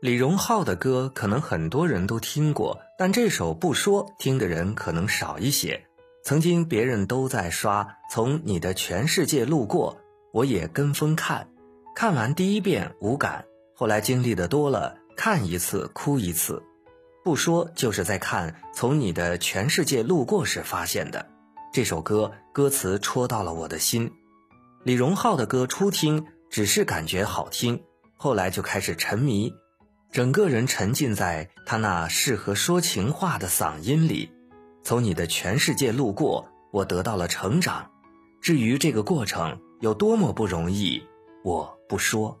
[0.00, 5.84] 李荣浩的歌可能很多人都听过，但这首《不说》听的人可能少一些。
[6.22, 7.82] 曾经别人都在刷
[8.12, 9.98] 《从你的全世界路过》，
[10.32, 11.48] 我也跟风看。
[11.96, 16.62] 看完第一遍无感，后来经历的多了，看一次哭一次。
[17.24, 21.26] 不说就是在看《从你的全世界路过》时发现的。
[21.72, 24.12] 这首歌歌词戳到了我的心。
[24.84, 27.82] 李荣浩的歌初听只是感觉好听，
[28.14, 29.52] 后来就开始沉迷。
[30.10, 34.30] 整个人沉浸在他那适合说情话的嗓音里，
[34.82, 37.90] 从你的全世界路过，我得到了成长。
[38.40, 41.02] 至于这个过程有多么不容易，
[41.44, 42.40] 我不说。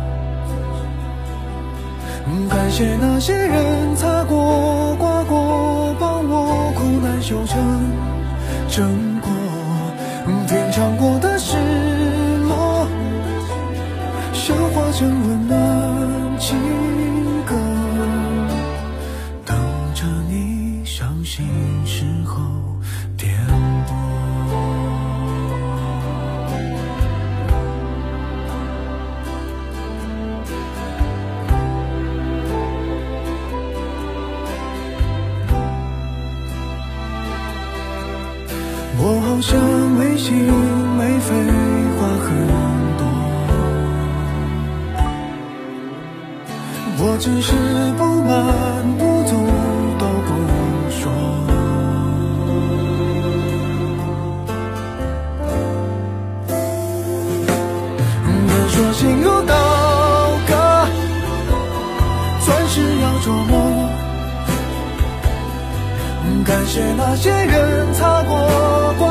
[2.49, 7.59] 感谢那些人擦过、刮过，帮我苦难修成
[8.69, 9.29] 正果。
[10.47, 11.55] 品尝过的失
[12.47, 12.87] 落，
[14.33, 16.37] 消化成温暖
[39.41, 40.35] 像没心
[40.97, 41.33] 没肺，
[41.97, 42.29] 话很
[42.97, 43.01] 多。
[46.99, 47.51] 我只是
[47.97, 48.31] 不满
[48.99, 49.31] 不足
[49.97, 50.29] 都不
[50.91, 51.01] 说。
[58.47, 59.53] 人说心如刀
[60.47, 60.51] 割，
[62.45, 63.53] 钻石要琢磨。
[66.43, 68.33] 感谢那些人擦过、
[68.99, 69.10] 刮过，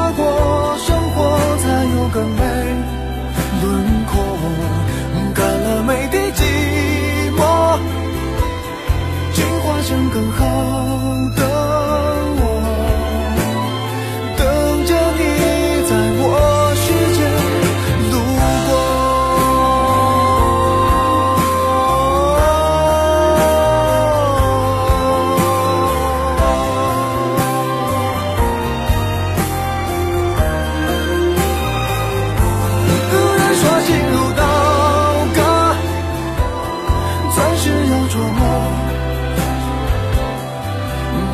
[37.32, 38.40] 算是要琢磨。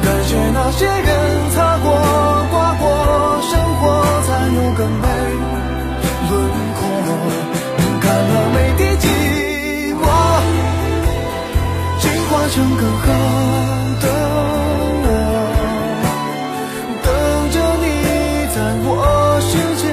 [0.02, 1.10] 感谢那些人
[1.54, 1.86] 擦过、
[2.50, 2.84] 刮过，
[3.42, 3.82] 生活
[4.26, 5.04] 才有更美
[6.30, 6.32] 轮
[6.78, 6.78] 廓。
[8.00, 9.04] 看了美的寂
[9.96, 10.04] 寞，
[12.00, 13.04] 进化成更好
[14.02, 14.04] 的
[15.02, 15.06] 我，
[17.02, 17.06] 等
[17.50, 17.84] 着你
[18.54, 18.88] 在我
[19.40, 19.85] 心。